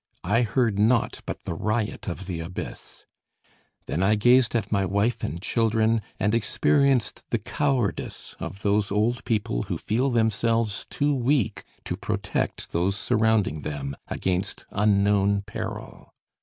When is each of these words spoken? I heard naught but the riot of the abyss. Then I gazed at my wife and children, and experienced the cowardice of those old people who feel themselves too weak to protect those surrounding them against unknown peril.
I 0.23 0.41
heard 0.41 0.79
naught 0.79 1.21
but 1.27 1.43
the 1.43 1.53
riot 1.53 2.07
of 2.07 2.25
the 2.25 2.39
abyss. 2.39 3.05
Then 3.85 4.01
I 4.01 4.15
gazed 4.15 4.55
at 4.55 4.71
my 4.71 4.83
wife 4.83 5.23
and 5.23 5.39
children, 5.39 6.01
and 6.19 6.33
experienced 6.33 7.29
the 7.29 7.37
cowardice 7.37 8.35
of 8.39 8.63
those 8.63 8.91
old 8.91 9.23
people 9.25 9.61
who 9.61 9.77
feel 9.77 10.09
themselves 10.09 10.87
too 10.89 11.13
weak 11.13 11.63
to 11.85 11.95
protect 11.95 12.71
those 12.71 12.95
surrounding 12.95 13.61
them 13.61 13.95
against 14.07 14.65
unknown 14.71 15.43
peril. 15.43 16.11